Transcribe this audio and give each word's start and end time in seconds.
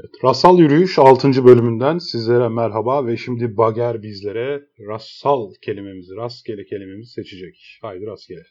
Evet, 0.00 0.10
Rasal 0.24 0.58
Yürüyüş 0.58 0.98
6. 0.98 1.44
bölümünden 1.44 1.98
sizlere 1.98 2.48
merhaba 2.48 3.06
ve 3.06 3.16
şimdi 3.16 3.56
Bager 3.56 4.02
bizlere 4.02 4.68
rasal 4.88 5.54
kelimemizi, 5.62 6.16
rastgele 6.16 6.64
kelimemizi 6.64 7.12
seçecek. 7.12 7.78
Haydi 7.82 8.06
rastgele. 8.06 8.42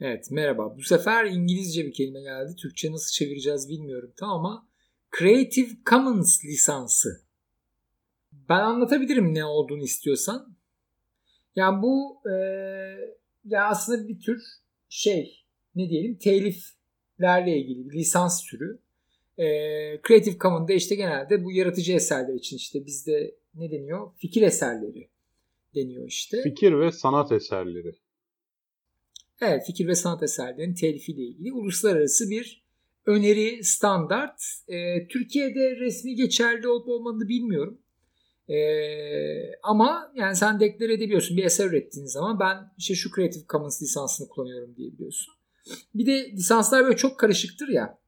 Evet 0.00 0.30
merhaba. 0.30 0.76
Bu 0.76 0.82
sefer 0.82 1.24
İngilizce 1.24 1.86
bir 1.86 1.92
kelime 1.92 2.20
geldi. 2.20 2.56
Türkçe 2.56 2.92
nasıl 2.92 3.12
çevireceğiz 3.12 3.68
bilmiyorum 3.68 4.12
tam 4.16 4.30
ama 4.30 4.68
Creative 5.18 5.70
Commons 5.90 6.44
lisansı. 6.44 7.08
Ben 8.32 8.60
anlatabilirim 8.60 9.34
ne 9.34 9.44
olduğunu 9.44 9.82
istiyorsan. 9.82 10.56
Yani 11.56 11.82
bu 11.82 12.22
e, 12.30 12.34
ya 13.44 13.68
aslında 13.68 14.08
bir 14.08 14.20
tür 14.20 14.42
şey 14.88 15.44
ne 15.74 15.88
diyelim 15.88 16.18
teliflerle 16.18 17.58
ilgili 17.58 17.90
bir 17.90 17.98
lisans 17.98 18.44
türü. 18.44 18.81
E, 19.38 19.46
Creative 20.08 20.38
Commons'da 20.38 20.72
işte 20.72 20.94
genelde 20.94 21.44
bu 21.44 21.52
yaratıcı 21.52 21.92
eserler 21.92 22.34
için 22.34 22.56
işte 22.56 22.86
bizde 22.86 23.34
ne 23.54 23.70
deniyor? 23.70 24.10
Fikir 24.16 24.42
eserleri 24.42 25.08
deniyor 25.74 26.08
işte. 26.08 26.42
Fikir 26.42 26.78
ve 26.78 26.92
sanat 26.92 27.32
eserleri. 27.32 27.92
Evet, 29.40 29.62
fikir 29.66 29.86
ve 29.86 29.94
sanat 29.94 30.22
eserlerinin 30.22 30.74
telifiyle 30.74 31.22
ilgili 31.22 31.52
uluslararası 31.52 32.30
bir 32.30 32.62
öneri, 33.06 33.64
standart. 33.64 34.42
E, 34.68 35.08
Türkiye'de 35.08 35.76
resmi 35.76 36.14
geçerli 36.14 36.68
olup 36.68 36.88
olmadığını 36.88 37.28
bilmiyorum. 37.28 37.78
E, 38.48 38.56
ama 39.62 40.12
yani 40.14 40.36
sen 40.36 40.60
deklare 40.60 40.92
edebiliyorsun 40.92 41.36
bir 41.36 41.44
eser 41.44 41.66
ürettiğin 41.66 42.06
zaman 42.06 42.40
ben 42.40 42.56
işte 42.78 42.94
şu 42.94 43.10
Creative 43.16 43.44
Commons 43.48 43.82
lisansını 43.82 44.28
kullanıyorum 44.28 44.76
diyebiliyorsun. 44.76 45.34
Bir 45.94 46.06
de 46.06 46.32
lisanslar 46.32 46.84
böyle 46.84 46.96
çok 46.96 47.18
karışıktır 47.18 47.68
ya. 47.68 48.01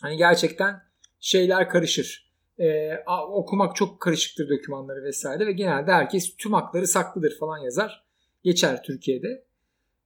Hani 0.00 0.16
gerçekten 0.16 0.82
şeyler 1.20 1.68
karışır. 1.68 2.30
E, 2.58 2.96
okumak 3.30 3.76
çok 3.76 4.00
karışıktır 4.00 4.48
dokümanları 4.48 5.04
vesaire 5.04 5.46
ve 5.46 5.52
genelde 5.52 5.92
herkes 5.92 6.36
tüm 6.36 6.52
hakları 6.52 6.86
saklıdır 6.86 7.38
falan 7.38 7.58
yazar. 7.58 8.04
Geçer 8.42 8.82
Türkiye'de. 8.82 9.44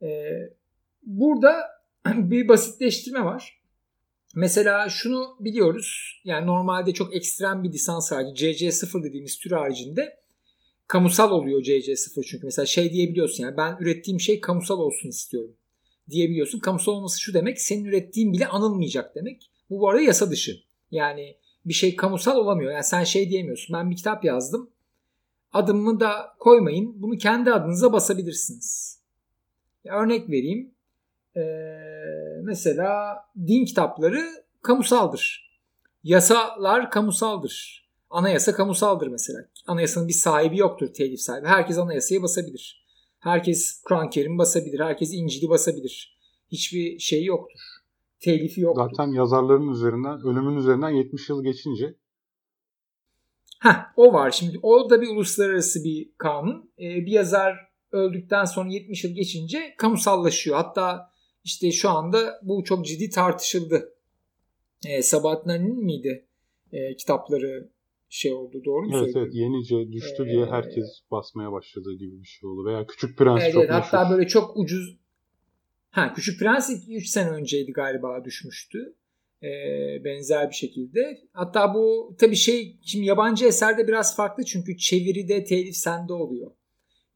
E, 0.02 0.08
burada 1.02 1.54
bir 2.06 2.48
basitleştirme 2.48 3.24
var. 3.24 3.60
Mesela 4.34 4.88
şunu 4.88 5.36
biliyoruz. 5.40 6.20
Yani 6.24 6.46
normalde 6.46 6.92
çok 6.92 7.16
ekstrem 7.16 7.64
bir 7.64 7.72
lisans 7.72 8.12
harici 8.12 8.46
CC0 8.46 9.04
dediğimiz 9.04 9.38
tür 9.38 9.50
haricinde 9.50 10.20
kamusal 10.86 11.30
oluyor 11.30 11.62
CC0 11.62 12.24
çünkü 12.24 12.44
mesela 12.44 12.66
şey 12.66 12.92
diyebiliyorsun 12.92 13.44
yani 13.44 13.56
ben 13.56 13.76
ürettiğim 13.80 14.20
şey 14.20 14.40
kamusal 14.40 14.78
olsun 14.78 15.08
istiyorum 15.08 15.56
diyebiliyorsun. 16.10 16.58
Kamusal 16.58 16.92
olması 16.92 17.20
şu 17.20 17.34
demek 17.34 17.60
senin 17.60 17.84
ürettiğin 17.84 18.32
bile 18.32 18.46
anılmayacak 18.46 19.14
demek. 19.14 19.50
Bu 19.70 19.80
bu 19.80 19.88
arada 19.88 20.02
yasa 20.02 20.30
dışı. 20.30 20.60
Yani 20.90 21.36
bir 21.64 21.74
şey 21.74 21.96
kamusal 21.96 22.36
olamıyor. 22.36 22.72
Yani 22.72 22.84
sen 22.84 23.04
şey 23.04 23.30
diyemiyorsun. 23.30 23.76
Ben 23.76 23.90
bir 23.90 23.96
kitap 23.96 24.24
yazdım. 24.24 24.70
Adımı 25.52 26.00
da 26.00 26.34
koymayın. 26.38 27.02
Bunu 27.02 27.18
kendi 27.18 27.52
adınıza 27.52 27.92
basabilirsiniz. 27.92 28.98
Örnek 29.84 30.30
vereyim. 30.30 30.74
Ee, 31.36 31.40
mesela 32.42 33.16
din 33.46 33.64
kitapları 33.64 34.22
kamusaldır. 34.62 35.50
Yasalar 36.04 36.90
kamusaldır. 36.90 37.84
Anayasa 38.10 38.54
kamusaldır 38.54 39.06
mesela. 39.06 39.38
Anayasanın 39.66 40.08
bir 40.08 40.12
sahibi 40.12 40.58
yoktur 40.58 40.92
telif 40.92 41.20
sahibi. 41.20 41.46
Herkes 41.46 41.78
anayasaya 41.78 42.22
basabilir. 42.22 42.84
Herkes 43.18 43.82
Kur'an-ı 43.82 44.10
Kerim 44.10 44.38
basabilir. 44.38 44.80
Herkes 44.80 45.12
İncil'i 45.12 45.48
basabilir. 45.48 46.18
Hiçbir 46.52 46.98
şey 46.98 47.24
yoktur 47.24 47.73
telifi 48.20 48.60
yoktu. 48.60 48.88
Zaten 48.90 49.12
yazarların 49.12 49.68
üzerinden, 49.68 50.20
ölümün 50.20 50.56
üzerinden 50.56 50.90
70 50.90 51.28
yıl 51.28 51.44
geçince. 51.44 51.94
Ha, 53.58 53.92
o 53.96 54.12
var 54.12 54.30
şimdi. 54.30 54.58
O 54.62 54.90
da 54.90 55.00
bir 55.00 55.08
uluslararası 55.08 55.84
bir 55.84 56.10
kanun. 56.18 56.70
Ee, 56.78 57.06
bir 57.06 57.12
yazar 57.12 57.56
öldükten 57.92 58.44
sonra 58.44 58.68
70 58.70 59.04
yıl 59.04 59.12
geçince 59.12 59.74
kamusallaşıyor. 59.78 60.56
Hatta 60.56 61.10
işte 61.44 61.72
şu 61.72 61.90
anda 61.90 62.40
bu 62.42 62.64
çok 62.64 62.86
ciddi 62.86 63.10
tartışıldı. 63.10 63.94
Ee, 64.86 65.02
Sabahattin 65.02 65.50
Ali'nin 65.50 65.84
miydi 65.84 66.26
ee, 66.72 66.96
kitapları 66.96 67.70
şey 68.08 68.32
oldu 68.32 68.64
doğru 68.64 68.82
mu 68.82 68.90
evet, 68.94 69.12
söylüyorum? 69.12 69.22
Evet 69.22 69.34
yenice 69.34 69.92
düştü 69.92 70.22
ee, 70.22 70.32
diye 70.32 70.46
herkes 70.46 70.86
basmaya 71.10 71.52
başladığı 71.52 71.94
gibi 71.94 72.20
bir 72.22 72.26
şey 72.26 72.50
oldu. 72.50 72.64
Veya 72.64 72.86
Küçük 72.86 73.18
Prens 73.18 73.42
evet, 73.42 73.52
çok 73.52 73.62
evet, 73.62 73.74
meşhur. 73.74 73.88
Hatta 73.98 74.10
böyle 74.10 74.26
çok 74.26 74.56
ucuz 74.56 74.96
Ha 75.94 76.12
Küçük 76.14 76.40
Prens 76.40 76.70
2-3 76.70 77.06
sene 77.06 77.30
önceydi 77.30 77.72
galiba 77.72 78.24
düşmüştü. 78.24 78.78
Ee, 79.42 80.04
benzer 80.04 80.50
bir 80.50 80.54
şekilde. 80.54 81.18
Hatta 81.32 81.74
bu 81.74 82.16
tabii 82.20 82.36
şey 82.36 82.78
şimdi 82.82 83.06
yabancı 83.06 83.46
eserde 83.46 83.88
biraz 83.88 84.16
farklı 84.16 84.44
çünkü 84.44 84.76
çeviride 84.76 85.44
telif 85.44 85.76
sende 85.76 86.12
oluyor. 86.12 86.50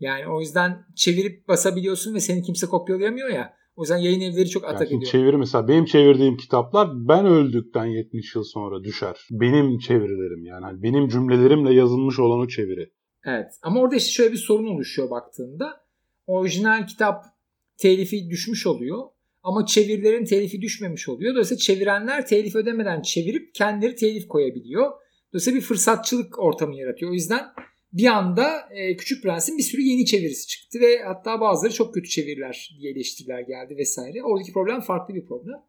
Yani 0.00 0.28
o 0.28 0.40
yüzden 0.40 0.86
çevirip 0.96 1.48
basabiliyorsun 1.48 2.14
ve 2.14 2.20
seni 2.20 2.42
kimse 2.42 2.66
kopyalayamıyor 2.66 3.28
ya. 3.28 3.54
O 3.76 3.82
yüzden 3.82 3.96
yayın 3.96 4.20
evleri 4.20 4.48
çok 4.48 4.64
atak 4.64 4.90
yani 4.90 4.98
ediyor. 4.98 5.12
Çeviri 5.12 5.36
mesela 5.36 5.68
benim 5.68 5.84
çevirdiğim 5.84 6.36
kitaplar 6.36 6.88
ben 7.08 7.26
öldükten 7.26 7.84
70 7.84 8.34
yıl 8.34 8.44
sonra 8.44 8.84
düşer. 8.84 9.16
Benim 9.30 9.78
çevirilerim 9.78 10.44
yani. 10.44 10.64
Hani 10.64 10.82
benim 10.82 11.08
cümlelerimle 11.08 11.74
yazılmış 11.74 12.18
olan 12.18 12.38
o 12.38 12.48
çeviri. 12.48 12.92
Evet 13.24 13.52
ama 13.62 13.80
orada 13.80 13.96
işte 13.96 14.10
şöyle 14.10 14.32
bir 14.32 14.38
sorun 14.38 14.66
oluşuyor 14.66 15.10
baktığında. 15.10 15.80
Orijinal 16.26 16.86
kitap 16.86 17.38
telifi 17.78 18.30
düşmüş 18.30 18.66
oluyor. 18.66 19.04
Ama 19.42 19.66
çevirilerin 19.66 20.24
telifi 20.24 20.60
düşmemiş 20.60 21.08
oluyor. 21.08 21.32
Dolayısıyla 21.32 21.58
çevirenler 21.58 22.26
telif 22.26 22.56
ödemeden 22.56 23.02
çevirip 23.02 23.54
kendileri 23.54 23.96
telif 23.96 24.28
koyabiliyor. 24.28 24.92
Dolayısıyla 25.32 25.60
bir 25.60 25.64
fırsatçılık 25.64 26.38
ortamı 26.38 26.76
yaratıyor. 26.76 27.10
O 27.10 27.14
yüzden 27.14 27.44
bir 27.92 28.06
anda 28.06 28.68
e, 28.70 28.96
Küçük 28.96 29.22
Prens'in 29.22 29.58
bir 29.58 29.62
sürü 29.62 29.82
yeni 29.82 30.06
çevirisi 30.06 30.46
çıktı 30.46 30.80
ve 30.80 31.02
hatta 31.02 31.40
bazıları 31.40 31.72
çok 31.72 31.94
kötü 31.94 32.08
çeviriler 32.08 32.76
diye 32.80 32.92
eleştiriler 32.92 33.40
geldi 33.40 33.76
vesaire. 33.76 34.22
Oradaki 34.24 34.52
problem 34.52 34.80
farklı 34.80 35.14
bir 35.14 35.26
problem. 35.26 35.62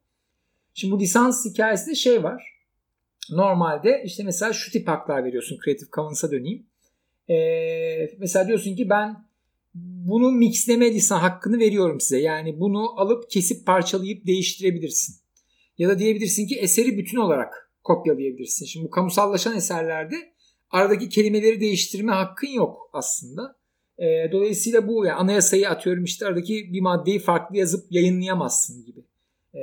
Şimdi 0.73 0.91
bu 0.91 0.99
lisans 0.99 1.45
hikayesinde 1.45 1.95
şey 1.95 2.23
var. 2.23 2.59
Normalde 3.31 4.03
işte 4.05 4.23
mesela 4.23 4.53
şu 4.53 4.71
tip 4.71 4.87
haklar 4.87 5.23
veriyorsun 5.23 5.59
Creative 5.65 5.89
Commons'a 5.95 6.31
döneyim. 6.31 6.65
Ee, 7.29 8.09
mesela 8.17 8.47
diyorsun 8.47 8.75
ki 8.75 8.89
ben 8.89 9.28
bunu 9.73 10.31
mixleme 10.31 10.93
lisan 10.93 11.19
hakkını 11.19 11.59
veriyorum 11.59 11.99
size. 11.99 12.19
Yani 12.19 12.59
bunu 12.59 12.99
alıp 12.99 13.29
kesip 13.29 13.65
parçalayıp 13.65 14.27
değiştirebilirsin. 14.27 15.15
Ya 15.77 15.89
da 15.89 15.99
diyebilirsin 15.99 16.47
ki 16.47 16.55
eseri 16.55 16.97
bütün 16.97 17.17
olarak 17.17 17.71
kopyalayabilirsin. 17.83 18.65
Şimdi 18.65 18.85
bu 18.85 18.89
kamusallaşan 18.89 19.57
eserlerde 19.57 20.15
aradaki 20.69 21.09
kelimeleri 21.09 21.61
değiştirme 21.61 22.11
hakkın 22.11 22.47
yok 22.47 22.89
aslında. 22.93 23.55
E, 23.97 24.31
dolayısıyla 24.31 24.87
bu 24.87 25.05
yani 25.05 25.15
anayasayı 25.15 25.69
atıyorum 25.69 26.03
işte 26.03 26.25
aradaki 26.25 26.73
bir 26.73 26.81
maddeyi 26.81 27.19
farklı 27.19 27.57
yazıp 27.57 27.91
yayınlayamazsın 27.91 28.85
gibi 28.85 28.99
e, 29.55 29.61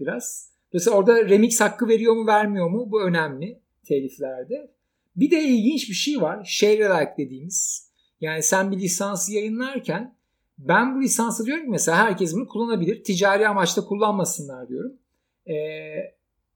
biraz. 0.00 0.50
Dolayısıyla 0.72 0.98
orada 0.98 1.28
remix 1.28 1.60
hakkı 1.60 1.88
veriyor 1.88 2.14
mu 2.14 2.26
vermiyor 2.26 2.70
mu 2.70 2.88
bu 2.90 3.02
önemli 3.02 3.60
teliflerde. 3.88 4.70
Bir 5.16 5.30
de 5.30 5.42
ilginç 5.42 5.88
bir 5.88 5.94
şey 5.94 6.20
var. 6.20 6.44
Share 6.44 6.88
alike 6.88 7.14
dediğimiz 7.18 7.89
yani 8.20 8.42
sen 8.42 8.72
bir 8.72 8.76
lisansı 8.76 9.34
yayınlarken 9.34 10.14
ben 10.58 10.96
bu 10.96 11.00
lisansı 11.00 11.46
diyorum 11.46 11.64
ki 11.64 11.70
mesela 11.70 11.98
herkes 11.98 12.34
bunu 12.34 12.48
kullanabilir. 12.48 13.04
Ticari 13.04 13.48
amaçla 13.48 13.84
kullanmasınlar 13.84 14.68
diyorum. 14.68 14.92
Ee, 15.46 15.54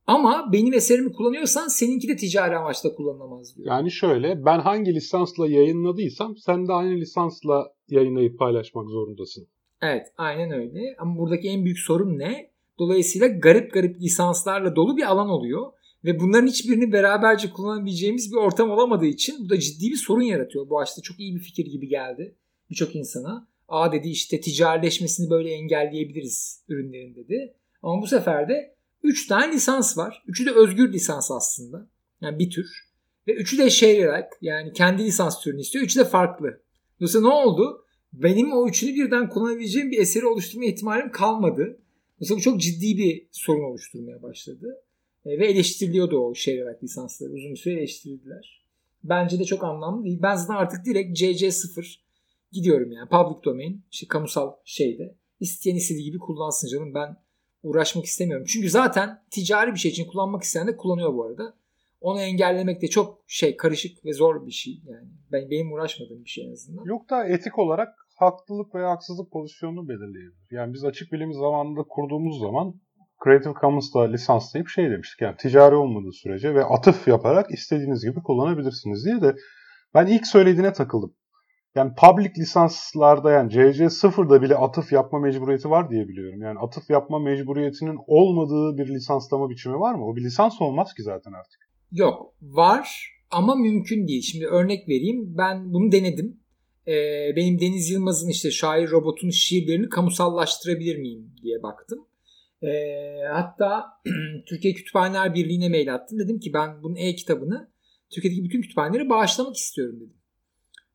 ama 0.07 0.53
benim 0.53 0.75
eserimi 0.75 1.13
kullanıyorsan 1.13 1.69
seninki 1.69 2.09
de 2.09 2.17
ticari 2.17 2.57
amaçla 2.57 2.95
kullanılamaz 2.95 3.57
diyor. 3.57 3.69
Yani 3.69 3.91
şöyle 3.91 4.45
ben 4.45 4.59
hangi 4.59 4.95
lisansla 4.95 5.49
yayınladıysam 5.49 6.37
sen 6.37 6.69
de 6.69 6.73
aynı 6.73 6.97
lisansla 6.97 7.73
yayınlayıp 7.89 8.39
paylaşmak 8.39 8.89
zorundasın. 8.89 9.47
Evet 9.83 10.07
aynen 10.17 10.51
öyle. 10.51 10.97
Ama 10.99 11.19
buradaki 11.19 11.49
en 11.49 11.65
büyük 11.65 11.79
sorun 11.79 12.19
ne? 12.19 12.51
Dolayısıyla 12.79 13.27
garip 13.27 13.73
garip 13.73 14.01
lisanslarla 14.01 14.77
dolu 14.77 14.97
bir 14.97 15.11
alan 15.11 15.29
oluyor. 15.29 15.73
Ve 16.05 16.21
bunların 16.21 16.47
hiçbirini 16.47 16.93
beraberce 16.93 17.51
kullanabileceğimiz 17.51 18.33
bir 18.33 18.37
ortam 18.37 18.71
olamadığı 18.71 19.07
için 19.07 19.45
bu 19.45 19.49
da 19.49 19.59
ciddi 19.61 19.91
bir 19.91 19.97
sorun 19.97 20.23
yaratıyor. 20.23 20.69
Bu 20.69 20.81
aslında 20.81 21.03
çok 21.03 21.21
iyi 21.21 21.35
bir 21.35 21.41
fikir 21.41 21.67
gibi 21.67 21.89
geldi 21.89 22.37
birçok 22.71 22.97
insana. 22.97 23.49
A 23.69 23.93
dedi 23.93 24.09
işte 24.09 24.41
ticarileşmesini 24.41 25.31
böyle 25.31 25.51
engelleyebiliriz 25.51 26.65
ürünlerin 26.69 27.15
dedi. 27.15 27.55
Ama 27.83 28.03
bu 28.03 28.07
sefer 28.07 28.49
de 28.49 28.77
3 29.03 29.27
tane 29.27 29.53
lisans 29.53 29.99
var. 29.99 30.23
Üçü 30.27 30.47
de 30.47 30.51
özgür 30.51 30.93
lisans 30.93 31.31
aslında. 31.31 31.89
Yani 32.21 32.39
bir 32.39 32.51
tür. 32.51 32.67
Ve 33.29 33.33
üçü 33.33 33.59
de 33.59 33.71
share 33.71 34.29
yani 34.41 34.73
kendi 34.73 35.05
lisans 35.05 35.41
türünü 35.41 35.61
istiyor. 35.61 35.85
Üçü 35.85 35.99
de 35.99 36.05
farklı. 36.05 36.61
Dolayısıyla 37.01 37.29
ne 37.29 37.35
oldu? 37.35 37.85
Benim 38.13 38.53
o 38.53 38.69
üçünü 38.69 38.95
birden 38.95 39.29
kullanabileceğim 39.29 39.91
bir 39.91 39.99
eseri 39.99 40.27
oluşturma 40.27 40.65
ihtimalim 40.65 41.13
kalmadı. 41.13 41.81
Mesela 42.21 42.39
bu 42.39 42.43
çok 42.43 42.61
ciddi 42.61 42.99
bir 42.99 43.29
sorun 43.33 43.71
oluşturmaya 43.71 44.23
başladı. 44.23 44.84
E, 45.27 45.39
ve 45.39 45.47
eleştiriliyordu 45.47 46.19
o 46.19 46.35
şehir 46.35 46.67
lisansları. 46.83 47.33
Uzun 47.33 47.55
süre 47.55 47.75
eleştirildiler. 47.75 48.65
Bence 49.05 49.39
de 49.39 49.45
çok 49.45 49.65
anlamlı 49.65 50.05
değil. 50.05 50.19
Ben 50.23 50.35
zaten 50.35 50.55
artık 50.55 50.85
direkt 50.85 51.21
CC0 51.21 51.97
gidiyorum 52.53 52.93
yani. 52.93 53.09
Public 53.09 53.45
domain, 53.45 53.85
işte 53.91 54.07
kamusal 54.09 54.53
şeyde. 54.65 55.15
İsteyen 55.41 55.77
istediği 55.77 56.05
gibi 56.05 56.19
kullansın 56.19 56.69
canım. 56.69 56.95
Ben 56.95 57.17
uğraşmak 57.63 58.05
istemiyorum. 58.05 58.47
Çünkü 58.49 58.71
zaten 58.71 59.23
ticari 59.31 59.73
bir 59.73 59.79
şey 59.79 59.91
için 59.91 60.07
kullanmak 60.07 60.43
isteyen 60.43 60.67
de 60.67 60.77
kullanıyor 60.77 61.15
bu 61.15 61.25
arada. 61.25 61.55
Onu 62.01 62.21
engellemek 62.21 62.83
de 62.83 62.89
çok 62.89 63.25
şey 63.27 63.57
karışık 63.57 64.05
ve 64.05 64.13
zor 64.13 64.47
bir 64.47 64.53
şey 64.53 64.81
yani. 64.87 65.09
Ben 65.33 65.51
benim 65.51 65.73
uğraşmadığım 65.73 66.25
bir 66.25 66.31
şey 66.31 66.47
en 66.47 66.53
azından. 66.53 66.85
Yok 66.85 67.11
da 67.11 67.29
etik 67.29 67.59
olarak 67.59 67.89
haklılık 68.15 68.75
veya 68.75 68.91
haksızlık 68.91 69.33
pozisyonunu 69.33 69.89
belirleyebilir. 69.89 70.47
Yani 70.51 70.75
biz 70.75 70.85
açık 70.85 71.13
bilim 71.13 71.33
zamanında 71.33 71.83
kurduğumuz 71.83 72.41
zaman 72.41 72.75
Creative 73.25 73.55
Commons'ta 73.61 74.03
lisanslayıp 74.03 74.69
şey 74.69 74.91
demiştik 74.91 75.21
yani 75.21 75.37
ticari 75.37 75.75
olmadığı 75.75 76.13
sürece 76.13 76.55
ve 76.55 76.65
atıf 76.65 77.09
yaparak 77.09 77.51
istediğiniz 77.51 78.05
gibi 78.05 78.23
kullanabilirsiniz 78.23 79.05
diye 79.05 79.21
de 79.21 79.37
ben 79.95 80.07
ilk 80.07 80.27
söylediğine 80.27 80.73
takıldım. 80.73 81.15
Yani 81.75 81.93
public 81.95 82.33
lisanslarda 82.39 83.31
yani 83.31 83.53
CC0'da 83.53 84.43
bile 84.43 84.57
atıf 84.57 84.93
yapma 84.93 85.19
mecburiyeti 85.19 85.71
var 85.71 85.91
diye 85.91 86.09
biliyorum. 86.09 86.43
Yani 86.43 86.59
atıf 86.59 86.91
yapma 86.91 87.19
mecburiyetinin 87.19 87.99
olmadığı 88.07 88.79
bir 88.79 88.95
lisanslama 88.95 89.51
biçimi 89.51 89.81
var 89.81 89.95
mı? 89.95 90.07
O 90.07 90.17
bir 90.17 90.25
lisans 90.25 90.61
olmaz 90.61 90.95
ki 90.95 91.03
zaten 91.03 91.33
artık. 91.33 91.61
Yok 91.93 92.35
var 92.43 93.11
ama 93.31 93.55
mümkün 93.55 94.09
değil. 94.09 94.23
Şimdi 94.23 94.47
örnek 94.47 94.89
vereyim. 94.89 95.35
Ben 95.39 95.73
bunu 95.73 95.93
denedim. 95.93 96.41
Ee, 96.87 97.37
benim 97.37 97.61
Deniz 97.61 97.91
Yılmaz'ın 97.91 98.29
işte 98.29 98.51
şair 98.51 98.91
robotun 98.91 99.31
şiirlerini 99.31 99.89
kamusallaştırabilir 99.89 100.99
miyim 100.99 101.33
diye 101.43 101.63
baktım. 101.63 102.07
Ee, 102.67 103.25
hatta 103.33 103.87
Türkiye 104.47 104.75
Kütüphaneler 104.75 105.35
Birliği'ne 105.35 105.69
mail 105.69 105.95
attım. 105.95 106.19
Dedim 106.19 106.41
ki 106.41 106.53
ben 106.53 106.83
bunun 106.83 106.97
e-kitabını 106.97 107.71
Türkiye'deki 108.11 108.45
bütün 108.45 108.63
kütüphanelere 108.63 109.09
bağışlamak 109.09 109.57
istiyorum 109.57 109.97
dedim. 109.97 110.17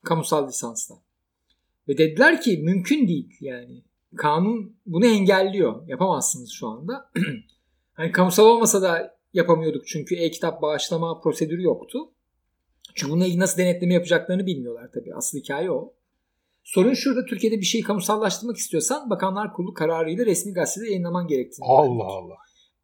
Kamusal 0.04 0.48
lisansla. 0.48 0.96
Ve 1.88 1.98
dediler 1.98 2.42
ki 2.42 2.58
mümkün 2.58 3.08
değil 3.08 3.38
yani. 3.42 3.84
Kanun 4.16 4.78
bunu 4.86 5.06
engelliyor. 5.06 5.88
Yapamazsınız 5.88 6.52
şu 6.52 6.68
anda. 6.68 7.12
hani 7.94 8.12
kamusal 8.12 8.46
olmasa 8.46 8.82
da 8.82 9.18
yapamıyorduk 9.34 9.88
çünkü 9.88 10.16
e-kitap 10.16 10.62
bağışlama 10.62 11.22
prosedürü 11.22 11.64
yoktu. 11.64 12.12
Çünkü 12.96 13.12
bununla 13.12 13.26
ilgili 13.26 13.40
nasıl 13.40 13.58
denetleme 13.58 13.94
yapacaklarını 13.94 14.46
bilmiyorlar 14.46 14.90
tabii. 14.94 15.16
Asıl 15.16 15.38
hikaye 15.38 15.72
o. 15.72 15.94
Sorun 16.74 16.94
şurada 16.94 17.26
Türkiye'de 17.26 17.58
bir 17.58 17.66
şeyi 17.66 17.84
kamusallaştırmak 17.84 18.58
istiyorsan 18.58 19.10
Bakanlar 19.10 19.54
Kurulu 19.54 19.74
kararıyla 19.74 20.26
resmi 20.26 20.54
gazetede 20.54 20.90
yayınlaman 20.90 21.28
gerektiğini. 21.28 21.66
Allah 21.68 22.04
Allah. 22.04 22.36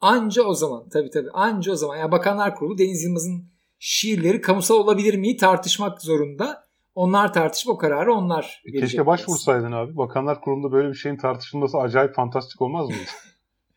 Anca 0.01 0.43
o 0.43 0.53
zaman 0.53 0.89
tabii 0.89 1.09
tabii 1.09 1.31
anca 1.33 1.71
o 1.71 1.75
zaman. 1.75 1.97
Yani 1.97 2.11
Bakanlar 2.11 2.55
Kurulu 2.55 2.77
Deniz 2.77 3.03
Yılmaz'ın 3.03 3.49
şiirleri 3.79 4.41
kamusal 4.41 4.75
olabilir 4.75 5.17
mi 5.17 5.37
tartışmak 5.37 6.01
zorunda. 6.01 6.65
Onlar 6.95 7.33
tartışıp 7.33 7.69
o 7.69 7.77
kararı 7.77 8.13
onlar 8.13 8.63
e 8.65 8.79
Keşke 8.79 9.05
başvursaydın 9.05 9.71
abi. 9.71 9.97
Bakanlar 9.97 10.41
Kurulu'nda 10.41 10.71
böyle 10.71 10.89
bir 10.89 10.93
şeyin 10.93 11.17
tartışılması 11.17 11.77
acayip 11.77 12.15
fantastik 12.15 12.61
olmaz 12.61 12.87
mıydı? 12.87 13.09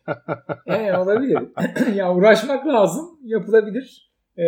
evet 0.67 0.99
olabilir. 0.99 1.49
ya 1.95 2.15
uğraşmak 2.15 2.67
lazım. 2.67 3.19
Yapılabilir. 3.23 4.13
Ee, 4.39 4.43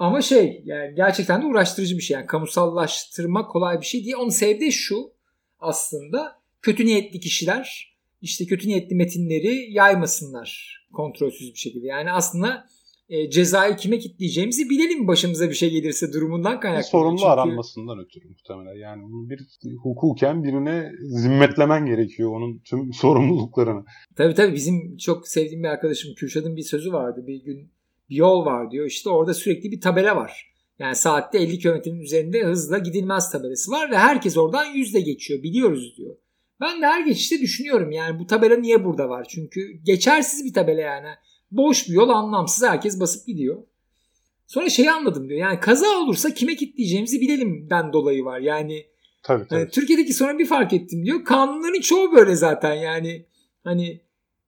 ama 0.00 0.22
şey 0.22 0.62
yani 0.64 0.94
gerçekten 0.94 1.42
de 1.42 1.46
uğraştırıcı 1.46 1.96
bir 1.96 2.02
şey. 2.02 2.14
Yani 2.14 2.26
kamusallaştırma 2.26 3.46
kolay 3.46 3.80
bir 3.80 3.86
şey 3.86 4.04
diye. 4.04 4.16
Onun 4.16 4.28
sebebi 4.28 4.60
de 4.60 4.70
şu 4.70 5.12
aslında 5.58 6.40
kötü 6.62 6.86
niyetli 6.86 7.20
kişiler 7.20 7.96
işte 8.20 8.46
kötü 8.46 8.68
niyetli 8.68 8.96
metinleri 8.96 9.72
yaymasınlar 9.72 10.80
kontrolsüz 10.92 11.52
bir 11.52 11.58
şekilde. 11.58 11.86
Yani 11.86 12.12
aslında 12.12 12.66
e, 13.08 13.30
cezayı 13.30 13.76
kime 13.76 13.98
kitleyeceğimizi 13.98 14.70
bilelim 14.70 15.08
başımıza 15.08 15.48
bir 15.48 15.54
şey 15.54 15.70
gelirse 15.70 16.12
durumundan 16.12 16.60
kaynaklı. 16.60 16.88
Sorumlu 16.88 17.18
Çünkü... 17.18 17.30
aranmasından 17.30 17.98
ötürü 17.98 18.28
muhtemelen. 18.28 18.78
Yani 18.78 19.02
bunu 19.02 19.30
bir 19.30 19.40
hukuken 19.82 20.44
birine 20.44 20.92
zimmetlemen 21.02 21.86
gerekiyor 21.86 22.30
onun 22.30 22.58
tüm 22.58 22.92
sorumluluklarını. 23.00 23.84
Tabii 24.16 24.34
tabii 24.34 24.54
bizim 24.54 24.96
çok 24.96 25.28
sevdiğim 25.28 25.62
bir 25.62 25.68
arkadaşım 25.68 26.14
Kürşat'ın 26.14 26.56
bir 26.56 26.62
sözü 26.62 26.92
vardı. 26.92 27.24
Bir 27.26 27.44
gün 27.44 27.70
bir 28.10 28.16
yol 28.16 28.44
var 28.44 28.70
diyor. 28.70 28.86
İşte 28.86 29.10
orada 29.10 29.34
sürekli 29.34 29.70
bir 29.70 29.80
tabela 29.80 30.16
var. 30.16 30.50
Yani 30.78 30.96
saatte 30.96 31.38
50 31.38 31.58
kilometrenin 31.58 32.00
üzerinde 32.00 32.42
hızla 32.42 32.78
gidilmez 32.78 33.30
tabelası 33.30 33.70
var 33.70 33.90
ve 33.90 33.98
herkes 33.98 34.36
oradan 34.36 34.64
yüzde 34.64 35.00
geçiyor 35.00 35.42
biliyoruz 35.42 35.96
diyor. 35.96 36.16
Ben 36.60 36.82
de 36.82 36.86
her 36.86 37.00
geçişte 37.00 37.40
düşünüyorum 37.40 37.90
yani 37.90 38.18
bu 38.18 38.26
tabela 38.26 38.56
niye 38.56 38.84
burada 38.84 39.08
var? 39.08 39.26
Çünkü 39.28 39.72
geçersiz 39.84 40.44
bir 40.44 40.52
tabela 40.52 40.80
yani. 40.80 41.08
Boş 41.50 41.88
bir 41.88 41.92
yol 41.92 42.08
anlamsız 42.08 42.68
herkes 42.68 43.00
basıp 43.00 43.26
gidiyor. 43.26 43.62
Sonra 44.46 44.68
şeyi 44.68 44.90
anladım 44.90 45.28
diyor. 45.28 45.40
Yani 45.40 45.60
kaza 45.60 45.86
olursa 45.86 46.34
kime 46.34 46.56
kitleyeceğimizi 46.56 47.20
bilelimden 47.20 47.92
dolayı 47.92 48.24
var. 48.24 48.40
Yani 48.40 48.86
tabii, 49.22 49.48
tabii. 49.48 49.60
Yani 49.60 49.70
Türkiye'deki 49.70 50.14
sonra 50.14 50.38
bir 50.38 50.46
fark 50.46 50.72
ettim 50.72 51.04
diyor. 51.04 51.24
Kanunların 51.24 51.80
çoğu 51.80 52.12
böyle 52.12 52.36
zaten 52.36 52.74
yani. 52.74 53.26
Hani 53.64 54.00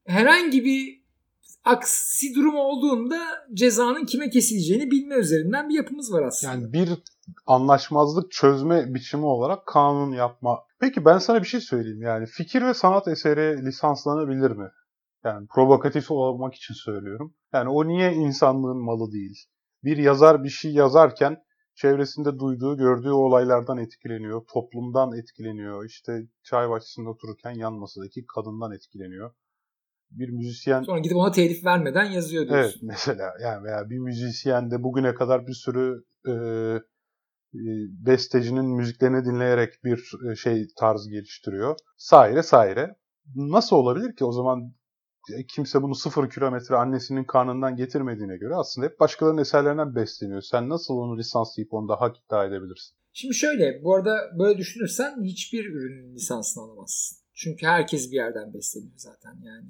herhangi 0.05 0.65
bir 0.65 1.02
aksi 1.65 2.35
durum 2.35 2.55
olduğunda 2.55 3.19
cezanın 3.55 4.05
kime 4.05 4.31
kesileceğini 4.31 4.91
bilme 4.91 5.15
üzerinden 5.15 5.69
bir 5.69 5.75
yapımız 5.75 6.13
var 6.13 6.23
aslında. 6.23 6.53
Yani 6.53 6.73
bir 6.73 6.91
anlaşmazlık 7.47 8.33
çözme 8.33 8.95
biçimi 8.95 9.27
olarak 9.27 9.67
kanun 9.67 10.13
yapma. 10.13 10.59
Peki 10.81 11.05
ben 11.05 11.19
sana 11.19 11.43
bir 11.43 11.47
şey 11.47 11.61
söyleyeyim 11.61 12.03
yani 12.03 12.27
fikir 12.27 12.63
ve 12.63 12.75
sanat 12.75 13.09
eseri 13.09 13.67
lisanslanabilir 13.67 14.51
mi? 14.51 14.69
Yani 15.25 15.47
provokatif 15.55 16.11
olmak 16.11 16.55
için 16.55 16.75
söylüyorum. 16.75 17.35
Yani 17.53 17.69
o 17.69 17.89
niye 17.89 18.13
insanlığın 18.13 18.85
malı 18.85 19.13
değil? 19.13 19.37
Bir 19.85 19.97
yazar 19.97 20.45
bir 20.45 20.49
şey 20.49 20.73
yazarken 20.73 21.37
çevresinde 21.75 22.39
duyduğu, 22.39 22.77
gördüğü 22.77 23.11
olaylardan 23.11 23.79
etkileniyor, 23.79 24.43
toplumdan 24.53 25.13
etkileniyor, 25.19 25.85
işte 25.85 26.23
çay 26.43 26.71
bahçesinde 26.71 27.09
otururken 27.09 27.51
yan 27.51 27.73
masadaki 27.73 28.27
kadından 28.35 28.73
etkileniyor 28.73 29.35
bir 30.19 30.29
müzisyen... 30.29 30.83
Sonra 30.83 30.99
gidip 30.99 31.17
ona 31.17 31.31
telif 31.31 31.65
vermeden 31.65 32.05
yazıyor 32.05 32.49
diyorsun. 32.49 32.69
Evet 32.69 32.79
mesela 32.83 33.33
yani 33.43 33.65
veya 33.65 33.91
bir 33.91 33.99
müzisyen 33.99 34.71
de 34.71 34.83
bugüne 34.83 35.15
kadar 35.15 35.47
bir 35.47 35.55
sürü 35.55 36.05
e, 36.27 36.33
e 36.33 37.73
bestecinin 38.07 38.77
müziklerini 38.77 39.25
dinleyerek 39.25 39.85
bir 39.85 40.11
e, 40.31 40.37
şey 40.37 40.67
tarz 40.79 41.09
geliştiriyor. 41.09 41.77
Saire 41.97 42.43
saire. 42.43 42.97
Nasıl 43.35 43.77
olabilir 43.77 44.17
ki 44.17 44.25
o 44.25 44.33
zaman 44.33 44.75
e, 45.31 45.47
kimse 45.47 45.83
bunu 45.83 45.95
sıfır 45.95 46.31
kilometre 46.31 46.77
annesinin 46.77 47.25
karnından 47.25 47.77
getirmediğine 47.77 48.37
göre 48.37 48.55
aslında 48.55 48.87
hep 48.87 49.01
başkalarının 49.01 49.41
eserlerinden 49.41 49.95
besleniyor. 49.95 50.43
Sen 50.43 50.69
nasıl 50.69 50.95
onu 50.95 51.19
lisanslayıp 51.19 51.75
onu 51.75 51.89
da 51.89 52.01
hak 52.01 52.17
iddia 52.19 52.45
edebilirsin? 52.45 52.97
Şimdi 53.13 53.35
şöyle 53.35 53.85
bu 53.85 53.95
arada 53.95 54.17
böyle 54.39 54.59
düşünürsen 54.59 55.23
hiçbir 55.25 55.65
ürünün 55.65 56.15
lisansını 56.15 56.65
alamazsın. 56.65 57.22
Çünkü 57.43 57.67
herkes 57.67 58.11
bir 58.11 58.17
yerden 58.17 58.55
besleniyor 58.55 58.93
zaten 58.97 59.37
yani 59.45 59.67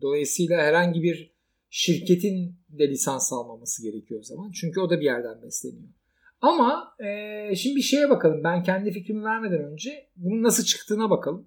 Dolayısıyla 0.00 0.62
herhangi 0.62 1.02
bir 1.02 1.30
şirketin 1.70 2.56
de 2.68 2.88
lisans 2.88 3.32
almaması 3.32 3.82
gerekiyor 3.82 4.20
o 4.20 4.22
zaman. 4.22 4.50
Çünkü 4.50 4.80
o 4.80 4.90
da 4.90 5.00
bir 5.00 5.04
yerden 5.04 5.42
besleniyor. 5.42 5.88
Ama 6.40 6.94
e, 6.98 7.56
şimdi 7.56 7.76
bir 7.76 7.82
şeye 7.82 8.10
bakalım. 8.10 8.44
Ben 8.44 8.62
kendi 8.62 8.90
fikrimi 8.90 9.24
vermeden 9.24 9.64
önce 9.64 10.08
bunun 10.16 10.42
nasıl 10.42 10.64
çıktığına 10.64 11.10
bakalım. 11.10 11.46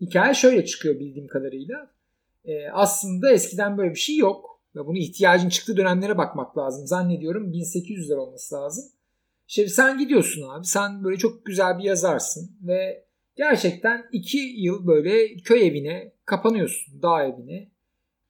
Hikaye 0.00 0.34
şöyle 0.34 0.64
çıkıyor 0.64 1.00
bildiğim 1.00 1.28
kadarıyla. 1.28 1.90
E, 2.44 2.68
aslında 2.68 3.32
eskiden 3.32 3.78
böyle 3.78 3.90
bir 3.90 3.98
şey 3.98 4.16
yok. 4.16 4.60
Ve 4.76 4.86
bunu 4.86 4.98
ihtiyacın 4.98 5.48
çıktığı 5.48 5.76
dönemlere 5.76 6.18
bakmak 6.18 6.58
lazım. 6.58 6.86
Zannediyorum 6.86 7.52
1800'ler 7.52 8.16
olması 8.16 8.54
lazım. 8.54 8.84
Şimdi 9.46 9.70
sen 9.70 9.98
gidiyorsun 9.98 10.48
abi. 10.48 10.64
Sen 10.64 11.04
böyle 11.04 11.16
çok 11.16 11.44
güzel 11.44 11.78
bir 11.78 11.84
yazarsın. 11.84 12.56
Ve 12.62 13.04
gerçekten 13.40 14.06
iki 14.12 14.38
yıl 14.38 14.86
böyle 14.86 15.36
köy 15.36 15.66
evine 15.66 16.12
kapanıyorsun. 16.24 17.02
Dağ 17.02 17.24
evine. 17.24 17.68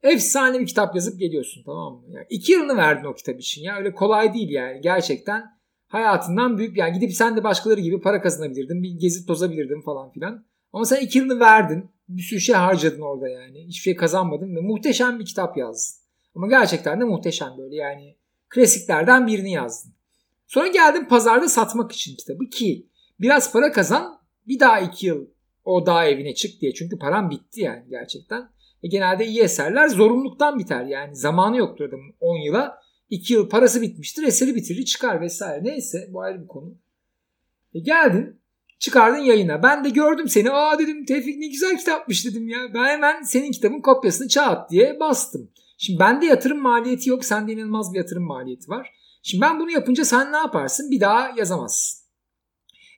Efsane 0.03 0.61
bir 0.61 0.67
kitap 0.67 0.95
yazıp 0.95 1.21
geliyorsun 1.21 1.63
tamam 1.67 1.95
mı? 1.95 2.03
Yani 2.09 2.27
iki 2.31 2.53
yılını 2.53 2.77
verdin 2.77 3.05
o 3.05 3.15
kitap 3.15 3.41
için 3.41 3.63
ya. 3.63 3.77
Öyle 3.77 3.95
kolay 3.95 4.35
değil 4.35 4.51
yani. 4.51 4.81
Gerçekten 4.81 5.43
hayatından 5.89 6.59
büyük 6.59 6.77
yani 6.77 6.93
gidip 6.99 7.15
sen 7.15 7.37
de 7.37 7.45
başkaları 7.45 7.81
gibi 7.81 8.01
para 8.01 8.23
kazanabilirdin. 8.23 8.83
Bir 8.83 8.91
gezip 8.91 9.29
tozabilirdin 9.29 9.81
falan 9.81 10.11
filan. 10.11 10.45
Ama 10.73 10.85
sen 10.85 11.01
iki 11.01 11.19
yılını 11.19 11.41
verdin. 11.41 11.91
Bir 12.09 12.23
sürü 12.23 12.41
şey 12.41 12.55
harcadın 12.55 13.01
orada 13.01 13.29
yani. 13.29 13.67
Hiçbir 13.67 13.83
şey 13.83 13.97
kazanmadın 13.97 14.57
ve 14.57 14.61
muhteşem 14.61 15.19
bir 15.19 15.25
kitap 15.25 15.57
yazdın. 15.57 16.01
Ama 16.35 16.49
gerçekten 16.49 17.01
de 17.01 17.05
muhteşem 17.05 17.59
böyle 17.59 17.77
yani. 17.77 18.17
Klasiklerden 18.49 19.27
birini 19.27 19.53
yazdın. 19.53 19.93
Sonra 20.47 20.67
geldin 20.67 21.05
pazarda 21.05 21.49
satmak 21.49 21.93
için 21.93 22.17
kitabı 22.17 22.45
ki 22.51 22.87
biraz 23.21 23.53
para 23.53 23.73
kazan 23.73 24.20
bir 24.47 24.61
daha 24.61 24.81
iki 24.81 25.07
yıl 25.07 25.27
o 25.65 25.87
dağ 25.87 26.05
evine 26.07 26.35
çık 26.35 26.61
diye. 26.61 26.75
Çünkü 26.75 26.99
param 26.99 27.31
bitti 27.31 27.61
yani 27.61 27.85
gerçekten. 27.91 28.51
E 28.83 28.89
genelde 28.89 29.27
iyi 29.27 29.41
eserler 29.41 29.89
zorunluluktan 29.89 30.59
biter. 30.59 30.85
Yani 30.85 31.17
zamanı 31.17 31.57
yoktur 31.57 31.85
adamın 31.85 32.15
10 32.21 32.37
yıla. 32.37 32.81
2 33.11 33.33
yıl 33.33 33.49
parası 33.49 33.83
bitmiştir. 33.83 34.23
Eseri 34.23 34.55
bitirir 34.55 34.85
çıkar 34.85 35.21
vesaire. 35.21 35.65
Neyse 35.65 36.09
bu 36.13 36.21
ayrı 36.21 36.43
bir 36.43 36.47
konu. 36.47 36.75
E 37.75 37.81
geldin 37.81 38.41
çıkardın 38.79 39.23
yayına. 39.23 39.63
Ben 39.63 39.85
de 39.85 39.91
gördüm 39.91 40.29
seni. 40.29 40.51
Aa 40.51 40.79
dedim 40.79 41.05
Tevfik 41.05 41.39
ne 41.39 41.47
güzel 41.47 41.79
kitapmış 41.79 42.27
dedim 42.27 42.49
ya. 42.49 42.59
Ben 42.75 42.85
hemen 42.85 43.23
senin 43.23 43.53
kitabın 43.53 43.81
kopyasını 43.81 44.29
çağat 44.29 44.71
diye 44.71 45.01
bastım. 45.01 45.51
Şimdi 45.79 45.99
bende 45.99 46.27
yatırım 46.27 46.63
maliyeti 46.63 47.11
yok. 47.11 47.25
Sende 47.25 47.53
inanılmaz 47.53 47.93
bir 47.93 47.99
yatırım 47.99 48.27
maliyeti 48.27 48.69
var. 48.69 48.91
Şimdi 49.23 49.43
ben 49.43 49.61
bunu 49.61 49.71
yapınca 49.71 50.05
sen 50.05 50.33
ne 50.33 50.37
yaparsın? 50.37 50.91
Bir 50.91 51.01
daha 51.01 51.33
yazamazsın. 51.37 52.00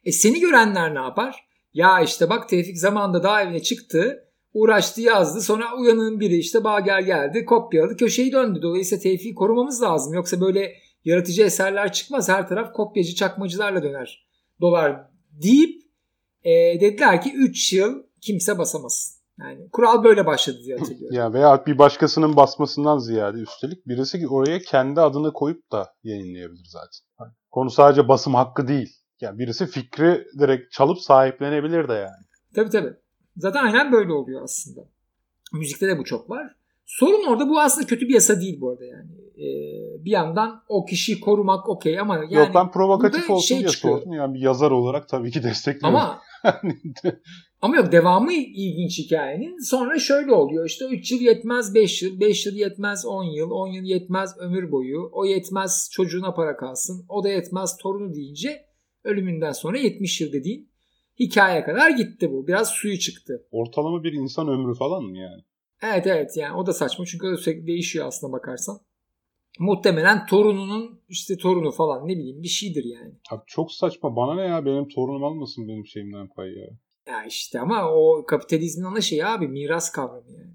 E 0.04 0.12
seni 0.12 0.40
görenler 0.40 0.94
ne 0.94 0.98
yapar? 0.98 1.44
Ya 1.74 2.00
işte 2.00 2.30
bak 2.30 2.48
Tevfik 2.48 2.78
zamanında 2.78 3.22
daha 3.22 3.42
evine 3.42 3.62
çıktı. 3.62 4.28
uğraştı 4.54 5.00
yazdı. 5.00 5.40
Sonra 5.40 5.76
uyanığın 5.76 6.20
biri 6.20 6.36
işte 6.36 6.64
Bager 6.64 7.00
geldi 7.00 7.44
kopyaladı 7.44 7.96
köşeyi 7.96 8.32
döndü. 8.32 8.62
Dolayısıyla 8.62 9.02
tevfiyi 9.02 9.34
korumamız 9.34 9.82
lazım. 9.82 10.14
Yoksa 10.14 10.40
böyle 10.40 10.74
yaratıcı 11.04 11.42
eserler 11.42 11.92
çıkmaz. 11.92 12.28
Her 12.28 12.48
taraf 12.48 12.72
kopyacı 12.72 13.14
çakmacılarla 13.14 13.82
döner. 13.82 14.26
Dolar 14.60 15.10
deyip 15.30 15.82
e, 16.44 16.50
dediler 16.80 17.22
ki 17.22 17.32
3 17.34 17.72
yıl 17.72 18.02
kimse 18.20 18.58
basamaz. 18.58 19.22
Yani 19.40 19.68
kural 19.72 20.04
böyle 20.04 20.26
başladı 20.26 20.58
diye 20.64 20.76
hatırlıyorum. 20.76 21.16
ya 21.18 21.32
veya 21.32 21.66
bir 21.66 21.78
başkasının 21.78 22.36
basmasından 22.36 22.98
ziyade 22.98 23.38
üstelik 23.38 23.86
birisi 23.86 24.18
ki 24.18 24.28
oraya 24.28 24.58
kendi 24.58 25.00
adını 25.00 25.32
koyup 25.32 25.72
da 25.72 25.94
yayınlayabilir 26.02 26.66
zaten. 26.66 27.34
Konu 27.50 27.70
sadece 27.70 28.08
basım 28.08 28.34
hakkı 28.34 28.68
değil. 28.68 29.01
Yani 29.22 29.38
birisi 29.38 29.66
fikri 29.66 30.24
direkt 30.38 30.72
çalıp 30.72 30.98
sahiplenebilir 30.98 31.88
de 31.88 31.92
yani. 31.92 32.24
Tabii 32.54 32.70
tabii. 32.70 32.92
Zaten 33.36 33.64
aynen 33.64 33.92
böyle 33.92 34.12
oluyor 34.12 34.42
aslında. 34.42 34.80
Müzikte 35.52 35.88
de 35.88 35.98
bu 35.98 36.04
çok 36.04 36.30
var. 36.30 36.56
Sorun 36.86 37.24
orada 37.28 37.48
bu 37.48 37.60
aslında 37.60 37.86
kötü 37.86 38.08
bir 38.08 38.14
yasa 38.14 38.40
değil 38.40 38.60
bu 38.60 38.70
arada 38.70 38.84
yani. 38.84 39.10
Ee, 39.36 40.04
bir 40.04 40.10
yandan 40.10 40.62
o 40.68 40.84
kişiyi 40.84 41.20
korumak 41.20 41.68
okey 41.68 42.00
ama 42.00 42.16
yani 42.16 42.34
Yok 42.34 42.50
ben 42.54 42.70
provokatif 42.70 43.30
olsun 43.30 43.46
şey 43.46 43.58
diye 43.58 43.68
çıkıyor. 43.68 43.98
sordum. 43.98 44.12
Yani 44.12 44.34
bir 44.34 44.40
yazar 44.40 44.70
olarak 44.70 45.08
tabii 45.08 45.30
ki 45.30 45.42
destekliyorum. 45.42 45.96
ama 45.96 46.20
ama 47.62 47.76
yok 47.76 47.92
devamı 47.92 48.32
ilginç 48.32 48.98
hikayenin. 48.98 49.58
Sonra 49.58 49.98
şöyle 49.98 50.32
oluyor 50.32 50.66
işte 50.66 50.84
3 50.84 51.12
yıl 51.12 51.20
yetmez 51.20 51.74
5 51.74 52.02
yıl, 52.02 52.20
5 52.20 52.46
yıl 52.46 52.54
yetmez 52.54 53.06
10 53.06 53.24
yıl, 53.24 53.50
10 53.50 53.66
yıl 53.66 53.84
yetmez 53.84 54.38
ömür 54.38 54.70
boyu, 54.72 55.10
o 55.12 55.24
yetmez 55.24 55.88
çocuğuna 55.92 56.34
para 56.34 56.56
kalsın, 56.56 57.04
o 57.08 57.24
da 57.24 57.28
yetmez 57.28 57.76
torunu 57.76 58.14
deyince 58.14 58.64
ölümünden 59.04 59.52
sonra 59.52 59.78
70 59.78 60.20
yıl 60.20 60.32
dediğin 60.32 60.70
hikaye 61.20 61.64
kadar 61.64 61.90
gitti 61.90 62.30
bu. 62.32 62.46
Biraz 62.46 62.68
suyu 62.68 62.98
çıktı. 62.98 63.46
Ortalama 63.50 64.04
bir 64.04 64.12
insan 64.12 64.48
ömrü 64.48 64.74
falan 64.74 65.04
mı 65.04 65.18
yani? 65.18 65.42
Evet 65.82 66.06
evet 66.06 66.36
yani 66.36 66.56
o 66.56 66.66
da 66.66 66.72
saçma 66.72 67.04
çünkü 67.04 67.26
o 67.26 67.32
da 67.32 67.36
sürekli 67.36 67.66
değişiyor 67.66 68.06
aslında 68.06 68.32
bakarsan. 68.32 68.80
Muhtemelen 69.58 70.26
torununun 70.26 71.00
işte 71.08 71.36
torunu 71.36 71.70
falan 71.70 72.08
ne 72.08 72.12
bileyim 72.12 72.42
bir 72.42 72.48
şeydir 72.48 72.84
yani. 72.84 73.12
Abi 73.30 73.42
çok 73.46 73.72
saçma. 73.72 74.16
Bana 74.16 74.34
ne 74.34 74.42
ya 74.42 74.64
benim 74.64 74.88
torunum 74.88 75.24
almasın 75.24 75.68
benim 75.68 75.86
şeyimden 75.86 76.28
pay 76.28 76.48
ya. 76.48 76.68
Ya 77.06 77.24
işte 77.24 77.60
ama 77.60 77.92
o 77.92 78.26
kapitalizmin 78.26 78.84
ana 78.84 79.00
şeyi 79.00 79.26
abi 79.26 79.48
miras 79.48 79.92
kavramı 79.92 80.32
yani. 80.32 80.52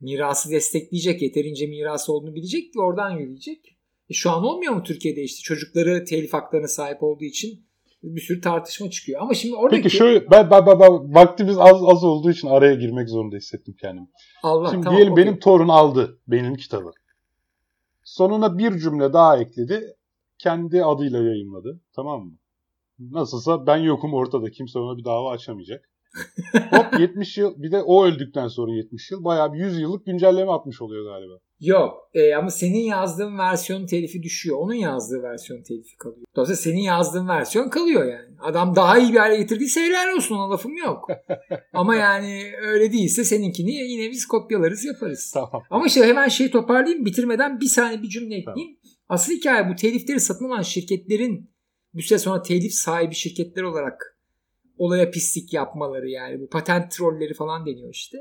Mirası 0.00 0.50
destekleyecek, 0.50 1.22
yeterince 1.22 1.66
mirası 1.66 2.12
olduğunu 2.12 2.34
bilecek 2.34 2.72
ki 2.72 2.80
oradan 2.80 3.10
yürüyecek. 3.10 3.76
E 4.10 4.14
şu 4.14 4.30
an 4.30 4.44
olmuyor 4.44 4.72
mu 4.72 4.82
Türkiye'de 4.82 5.22
işte 5.22 5.42
çocukları 5.42 6.04
telif 6.04 6.32
haklarına 6.32 6.68
sahip 6.68 7.02
olduğu 7.02 7.24
için 7.24 7.65
bir 8.02 8.20
sürü 8.20 8.40
tartışma 8.40 8.90
çıkıyor. 8.90 9.20
Ama 9.20 9.34
şimdi 9.34 9.56
oradaki... 9.56 9.82
Peki 9.82 9.96
şöyle 9.96 10.30
ben, 10.30 10.50
ben, 10.50 10.66
ben, 10.66 10.80
ben 10.80 11.14
vaktimiz 11.14 11.58
az 11.58 11.82
az 11.84 12.04
olduğu 12.04 12.30
için 12.30 12.48
araya 12.48 12.74
girmek 12.74 13.08
zorunda 13.08 13.36
hissettim 13.36 13.74
kendimi. 13.80 14.08
Allah, 14.42 14.70
Şimdi 14.70 14.84
tamam, 14.84 14.96
diyelim 14.96 15.12
okey. 15.12 15.24
benim 15.24 15.38
torun 15.38 15.68
aldı 15.68 16.20
benim 16.28 16.54
kitabı. 16.54 16.90
Sonuna 18.04 18.58
bir 18.58 18.78
cümle 18.78 19.12
daha 19.12 19.38
ekledi. 19.38 19.96
Kendi 20.38 20.84
adıyla 20.84 21.22
yayınladı. 21.22 21.80
Tamam 21.96 22.22
mı? 22.24 22.38
Nasılsa 22.98 23.66
ben 23.66 23.76
yokum 23.76 24.14
ortada. 24.14 24.50
Kimse 24.50 24.78
ona 24.78 24.98
bir 24.98 25.04
dava 25.04 25.30
açamayacak. 25.30 25.90
Hop 26.70 27.00
70 27.00 27.38
yıl 27.38 27.62
bir 27.62 27.72
de 27.72 27.82
o 27.82 28.04
öldükten 28.04 28.48
sonra 28.48 28.72
70 28.72 29.10
yıl 29.10 29.24
bayağı 29.24 29.52
bir 29.52 29.58
100 29.58 29.80
yıllık 29.80 30.06
güncelleme 30.06 30.52
atmış 30.52 30.82
oluyor 30.82 31.04
galiba. 31.04 31.38
Yok 31.60 32.10
e, 32.14 32.34
ama 32.34 32.50
senin 32.50 32.78
yazdığın 32.78 33.38
versiyon 33.38 33.86
telifi 33.86 34.22
düşüyor. 34.22 34.56
Onun 34.58 34.74
yazdığı 34.74 35.22
versiyon 35.22 35.62
telifi 35.62 35.96
kalıyor. 35.96 36.26
Dolayısıyla 36.36 36.72
senin 36.72 36.82
yazdığın 36.82 37.28
versiyon 37.28 37.68
kalıyor 37.68 38.04
yani. 38.04 38.36
Adam 38.40 38.76
daha 38.76 38.98
iyi 38.98 39.12
bir 39.12 39.18
hale 39.18 39.36
getirdiyse 39.36 39.80
helal 39.80 40.16
olsun 40.16 40.34
ona 40.34 40.50
lafım 40.50 40.76
yok. 40.76 41.08
ama 41.72 41.96
yani 41.96 42.52
öyle 42.62 42.92
değilse 42.92 43.24
seninkini 43.24 43.72
yine 43.72 44.10
biz 44.10 44.26
kopyalarız 44.26 44.84
yaparız. 44.84 45.30
Tamam. 45.34 45.62
Ama 45.70 45.86
işte 45.86 46.06
hemen 46.06 46.28
şeyi 46.28 46.50
toparlayayım 46.50 47.04
bitirmeden 47.04 47.60
bir 47.60 47.66
saniye 47.66 48.02
bir 48.02 48.08
cümle 48.08 48.34
ekleyeyim. 48.36 48.78
Asıl 49.08 49.32
hikaye 49.32 49.68
bu 49.68 49.76
telifleri 49.76 50.20
satın 50.20 50.44
alan 50.44 50.62
şirketlerin 50.62 51.50
bir 51.94 52.02
süre 52.02 52.18
sonra 52.18 52.42
telif 52.42 52.72
sahibi 52.72 53.14
şirketler 53.14 53.62
olarak 53.62 54.18
olaya 54.78 55.10
pislik 55.10 55.52
yapmaları 55.52 56.08
yani 56.08 56.40
bu 56.40 56.48
patent 56.48 56.90
trolleri 56.90 57.34
falan 57.34 57.66
deniyor 57.66 57.90
işte. 57.90 58.18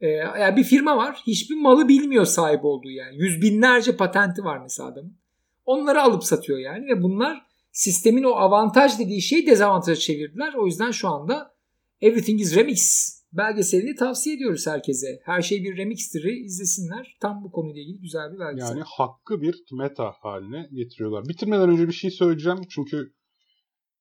Ee, 0.00 0.08
yani 0.08 0.56
bir 0.56 0.64
firma 0.64 0.96
var 0.96 1.22
hiçbir 1.26 1.56
malı 1.56 1.88
bilmiyor 1.88 2.24
sahip 2.24 2.64
olduğu 2.64 2.90
yani. 2.90 3.16
Yüz 3.16 3.42
binlerce 3.42 3.96
patenti 3.96 4.44
var 4.44 4.58
mesela 4.58 4.88
adamın. 4.88 5.20
Onları 5.64 6.02
alıp 6.02 6.24
satıyor 6.24 6.58
yani 6.58 6.86
ve 6.86 7.02
bunlar 7.02 7.42
sistemin 7.72 8.22
o 8.22 8.30
avantaj 8.30 8.98
dediği 8.98 9.22
şeyi 9.22 9.46
dezavantaja 9.46 10.00
çevirdiler. 10.00 10.54
O 10.54 10.66
yüzden 10.66 10.90
şu 10.90 11.08
anda 11.08 11.54
Everything 12.00 12.40
is 12.40 12.56
Remix 12.56 13.10
belgeselini 13.32 13.94
tavsiye 13.94 14.36
ediyoruz 14.36 14.66
herkese. 14.66 15.20
Her 15.24 15.42
şey 15.42 15.64
bir 15.64 15.76
remixtir 15.76 16.24
izlesinler. 16.24 17.16
Tam 17.20 17.44
bu 17.44 17.50
konuyla 17.50 17.82
ilgili 17.82 18.00
güzel 18.00 18.32
bir 18.32 18.38
belgesel. 18.38 18.68
Yani 18.68 18.82
hakkı 18.86 19.42
bir 19.42 19.64
meta 19.72 20.12
haline 20.20 20.68
getiriyorlar. 20.72 21.24
Bitirmeden 21.28 21.68
önce 21.68 21.88
bir 21.88 21.92
şey 21.92 22.10
söyleyeceğim 22.10 22.58
çünkü 22.70 23.12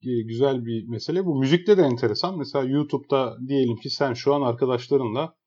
e, 0.03 0.22
güzel 0.27 0.65
bir 0.65 0.88
mesele. 0.88 1.25
Bu 1.25 1.39
müzikte 1.39 1.77
de 1.77 1.82
enteresan. 1.82 2.38
Mesela 2.38 2.65
YouTube'da 2.65 3.38
diyelim 3.48 3.75
ki 3.75 3.89
sen 3.89 4.13
şu 4.13 4.34
an 4.34 4.41
arkadaşlarınla 4.41 5.24
e, 5.24 5.38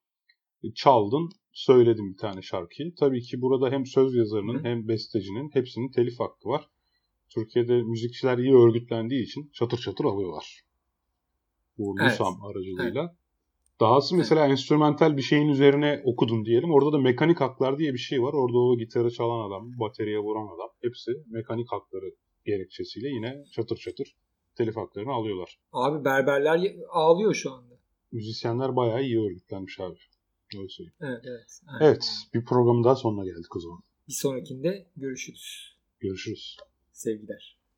çaldın, 0.75 1.31
söyledin 1.52 2.12
bir 2.12 2.19
tane 2.19 2.42
şarkıyı. 2.42 2.95
Tabii 2.95 3.23
ki 3.23 3.40
burada 3.40 3.71
hem 3.71 3.87
söz 3.87 4.14
yazarının 4.14 4.59
Hı. 4.59 4.69
hem 4.69 4.88
bestecinin 4.88 5.50
hepsinin 5.52 5.90
telif 5.90 6.21
hakkı 6.21 6.49
var. 6.49 6.69
Türkiye'de 7.35 7.83
müzikçiler 7.83 8.38
iyi 8.38 8.54
örgütlendiği 8.54 9.23
için 9.23 9.50
çatır 9.54 9.78
çatır 9.78 10.04
alıyorlar. 10.04 10.61
Bu 11.78 11.97
Evet. 12.00 12.11
Lusam 12.11 12.45
aracılığıyla. 12.45 13.16
Dahası 13.81 14.16
mesela 14.16 14.47
enstrümantal 14.47 15.16
bir 15.16 15.23
şeyin 15.23 15.49
üzerine 15.49 16.02
okudun 16.04 16.45
diyelim. 16.45 16.73
Orada 16.73 16.92
da 16.92 16.99
mekanik 16.99 17.40
haklar 17.40 17.78
diye 17.78 17.92
bir 17.92 17.99
şey 17.99 18.23
var. 18.23 18.33
Orada 18.33 18.59
o 18.59 18.78
gitarı 18.78 19.11
çalan 19.11 19.49
adam, 19.49 19.71
bateriye 19.81 20.19
vuran 20.19 20.57
adam 20.57 20.69
hepsi 20.83 21.11
mekanik 21.26 21.73
hakları 21.73 22.14
gerekçesiyle 22.45 23.09
yine 23.09 23.45
çatır 23.52 23.76
çatır 23.76 24.16
telif 24.57 24.76
haklarını 24.76 25.12
alıyorlar. 25.12 25.59
Abi 25.73 26.04
berberler 26.04 26.76
ağlıyor 26.90 27.35
şu 27.35 27.52
anda. 27.52 27.75
Müzisyenler 28.12 28.76
bayağı 28.76 29.02
iyi 29.02 29.21
örgütlenmiş 29.21 29.81
abi. 29.81 29.99
Öyle 30.59 30.69
söyleyeyim. 30.69 30.97
Evet 31.01 31.25
evet. 31.27 31.61
Aynen. 31.67 31.87
Evet 31.87 32.27
bir 32.35 32.45
programın 32.45 32.85
daha 32.85 32.97
sonuna 32.97 33.25
geldik 33.25 33.57
o 33.57 33.61
zaman. 33.61 33.83
Bir 34.09 34.13
sonrakinde 34.13 34.87
görüşürüz. 34.97 35.77
Görüşürüz. 36.01 36.57
Sevgiler. 36.93 37.62